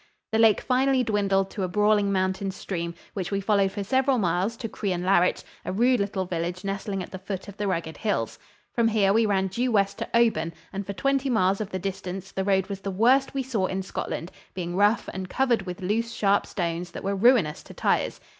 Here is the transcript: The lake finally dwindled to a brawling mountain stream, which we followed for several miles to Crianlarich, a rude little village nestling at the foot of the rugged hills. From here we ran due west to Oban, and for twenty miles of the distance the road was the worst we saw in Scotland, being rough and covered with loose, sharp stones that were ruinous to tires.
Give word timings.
The 0.31 0.39
lake 0.39 0.61
finally 0.61 1.03
dwindled 1.03 1.51
to 1.51 1.61
a 1.61 1.67
brawling 1.67 2.11
mountain 2.11 2.49
stream, 2.49 2.95
which 3.13 3.29
we 3.29 3.39
followed 3.39 3.71
for 3.71 3.83
several 3.83 4.17
miles 4.17 4.57
to 4.57 4.67
Crianlarich, 4.67 5.43
a 5.63 5.71
rude 5.71 5.99
little 5.99 6.25
village 6.25 6.63
nestling 6.63 7.03
at 7.03 7.11
the 7.11 7.19
foot 7.19 7.47
of 7.47 7.55
the 7.57 7.67
rugged 7.67 7.97
hills. 7.97 8.39
From 8.73 8.87
here 8.87 9.13
we 9.13 9.27
ran 9.27 9.45
due 9.45 9.71
west 9.71 9.99
to 9.99 10.09
Oban, 10.17 10.53
and 10.73 10.87
for 10.87 10.93
twenty 10.93 11.29
miles 11.29 11.61
of 11.61 11.69
the 11.69 11.77
distance 11.77 12.31
the 12.31 12.43
road 12.43 12.65
was 12.65 12.79
the 12.79 12.89
worst 12.89 13.35
we 13.35 13.43
saw 13.43 13.67
in 13.67 13.83
Scotland, 13.83 14.31
being 14.55 14.75
rough 14.75 15.07
and 15.13 15.29
covered 15.29 15.67
with 15.67 15.81
loose, 15.83 16.11
sharp 16.11 16.47
stones 16.47 16.89
that 16.93 17.03
were 17.03 17.13
ruinous 17.15 17.61
to 17.61 17.73
tires. 17.75 18.19